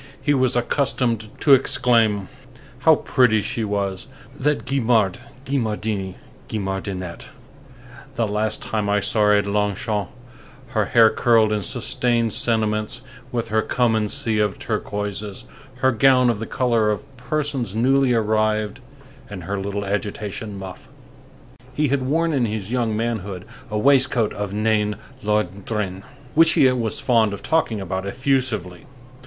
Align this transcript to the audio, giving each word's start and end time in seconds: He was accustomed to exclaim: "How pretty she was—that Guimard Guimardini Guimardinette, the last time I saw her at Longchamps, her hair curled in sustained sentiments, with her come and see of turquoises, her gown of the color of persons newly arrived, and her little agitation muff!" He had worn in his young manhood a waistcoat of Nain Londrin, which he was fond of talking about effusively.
He 0.19 0.33
was 0.33 0.55
accustomed 0.55 1.29
to 1.41 1.53
exclaim: 1.53 2.27
"How 2.79 2.95
pretty 2.95 3.43
she 3.43 3.63
was—that 3.63 4.65
Guimard 4.65 5.19
Guimardini 5.45 6.15
Guimardinette, 6.49 7.27
the 8.15 8.27
last 8.27 8.63
time 8.63 8.89
I 8.89 8.99
saw 8.99 9.19
her 9.25 9.33
at 9.33 9.45
Longchamps, 9.45 10.11
her 10.69 10.85
hair 10.85 11.11
curled 11.11 11.53
in 11.53 11.61
sustained 11.61 12.33
sentiments, 12.33 13.03
with 13.31 13.49
her 13.49 13.61
come 13.61 13.93
and 13.95 14.09
see 14.09 14.39
of 14.39 14.57
turquoises, 14.57 15.45
her 15.81 15.91
gown 15.91 16.31
of 16.31 16.39
the 16.39 16.47
color 16.47 16.89
of 16.89 17.03
persons 17.15 17.75
newly 17.75 18.11
arrived, 18.11 18.79
and 19.29 19.43
her 19.43 19.59
little 19.59 19.85
agitation 19.85 20.57
muff!" 20.57 20.89
He 21.75 21.89
had 21.89 22.01
worn 22.01 22.33
in 22.33 22.47
his 22.47 22.71
young 22.71 22.97
manhood 22.97 23.45
a 23.69 23.77
waistcoat 23.77 24.33
of 24.33 24.51
Nain 24.51 24.95
Londrin, 25.23 26.01
which 26.33 26.53
he 26.53 26.67
was 26.71 26.99
fond 26.99 27.33
of 27.33 27.43
talking 27.43 27.79
about 27.79 28.07
effusively. 28.07 28.87